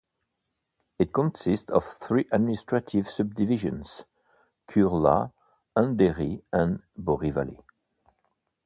[0.97, 4.03] It consists of three administrative subdivisions:
[4.67, 5.31] Kurla,
[5.77, 7.59] Andheri, and Borivali.